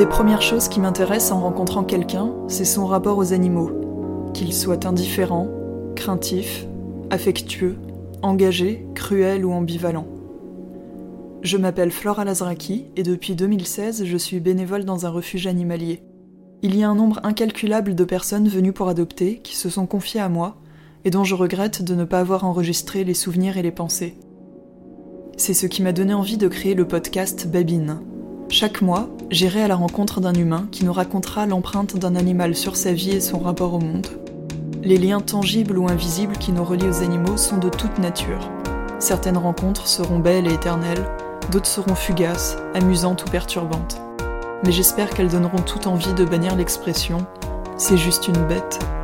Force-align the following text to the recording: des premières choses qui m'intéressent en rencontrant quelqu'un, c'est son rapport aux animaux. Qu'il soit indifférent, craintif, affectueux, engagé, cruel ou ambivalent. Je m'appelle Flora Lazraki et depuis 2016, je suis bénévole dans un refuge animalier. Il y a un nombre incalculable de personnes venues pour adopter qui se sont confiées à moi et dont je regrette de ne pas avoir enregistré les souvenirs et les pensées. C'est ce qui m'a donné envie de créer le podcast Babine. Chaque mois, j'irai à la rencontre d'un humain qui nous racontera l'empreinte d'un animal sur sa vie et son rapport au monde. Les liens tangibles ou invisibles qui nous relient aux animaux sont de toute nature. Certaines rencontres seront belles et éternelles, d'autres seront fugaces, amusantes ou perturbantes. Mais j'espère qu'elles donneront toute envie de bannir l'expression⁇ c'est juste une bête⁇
des 0.00 0.06
premières 0.06 0.42
choses 0.42 0.68
qui 0.68 0.80
m'intéressent 0.80 1.32
en 1.32 1.40
rencontrant 1.40 1.84
quelqu'un, 1.84 2.32
c'est 2.48 2.64
son 2.64 2.86
rapport 2.86 3.18
aux 3.18 3.32
animaux. 3.32 3.70
Qu'il 4.34 4.52
soit 4.52 4.86
indifférent, 4.86 5.48
craintif, 5.94 6.66
affectueux, 7.10 7.76
engagé, 8.22 8.86
cruel 8.94 9.44
ou 9.44 9.52
ambivalent. 9.52 10.06
Je 11.42 11.56
m'appelle 11.56 11.90
Flora 11.90 12.24
Lazraki 12.24 12.86
et 12.96 13.02
depuis 13.02 13.34
2016, 13.34 14.04
je 14.04 14.16
suis 14.16 14.40
bénévole 14.40 14.84
dans 14.84 15.06
un 15.06 15.10
refuge 15.10 15.46
animalier. 15.46 16.02
Il 16.62 16.76
y 16.76 16.82
a 16.82 16.88
un 16.88 16.94
nombre 16.94 17.20
incalculable 17.22 17.94
de 17.94 18.04
personnes 18.04 18.48
venues 18.48 18.72
pour 18.72 18.88
adopter 18.88 19.40
qui 19.42 19.56
se 19.56 19.70
sont 19.70 19.86
confiées 19.86 20.20
à 20.20 20.28
moi 20.28 20.56
et 21.04 21.10
dont 21.10 21.24
je 21.24 21.34
regrette 21.34 21.82
de 21.82 21.94
ne 21.94 22.04
pas 22.04 22.20
avoir 22.20 22.44
enregistré 22.44 23.04
les 23.04 23.14
souvenirs 23.14 23.56
et 23.56 23.62
les 23.62 23.70
pensées. 23.70 24.16
C'est 25.36 25.54
ce 25.54 25.66
qui 25.66 25.82
m'a 25.82 25.92
donné 25.92 26.12
envie 26.12 26.36
de 26.36 26.48
créer 26.48 26.74
le 26.74 26.86
podcast 26.86 27.46
Babine. 27.46 28.00
Chaque 28.52 28.82
mois, 28.82 29.08
j'irai 29.30 29.62
à 29.62 29.68
la 29.68 29.76
rencontre 29.76 30.20
d'un 30.20 30.34
humain 30.34 30.66
qui 30.72 30.84
nous 30.84 30.92
racontera 30.92 31.46
l'empreinte 31.46 31.96
d'un 31.96 32.16
animal 32.16 32.56
sur 32.56 32.74
sa 32.74 32.92
vie 32.92 33.12
et 33.12 33.20
son 33.20 33.38
rapport 33.38 33.74
au 33.74 33.78
monde. 33.78 34.08
Les 34.82 34.96
liens 34.96 35.20
tangibles 35.20 35.78
ou 35.78 35.88
invisibles 35.88 36.36
qui 36.36 36.50
nous 36.50 36.64
relient 36.64 36.88
aux 36.88 37.04
animaux 37.04 37.36
sont 37.36 37.58
de 37.58 37.68
toute 37.68 38.00
nature. 38.00 38.50
Certaines 38.98 39.38
rencontres 39.38 39.86
seront 39.86 40.18
belles 40.18 40.48
et 40.48 40.54
éternelles, 40.54 41.06
d'autres 41.52 41.68
seront 41.68 41.94
fugaces, 41.94 42.56
amusantes 42.74 43.22
ou 43.24 43.30
perturbantes. 43.30 44.00
Mais 44.64 44.72
j'espère 44.72 45.10
qu'elles 45.10 45.30
donneront 45.30 45.62
toute 45.62 45.86
envie 45.86 46.12
de 46.14 46.24
bannir 46.24 46.56
l'expression⁇ 46.56 47.18
c'est 47.76 47.96
juste 47.96 48.26
une 48.26 48.46
bête⁇ 48.48 48.80